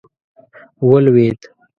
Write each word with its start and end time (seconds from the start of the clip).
ولوېد. 0.89 1.39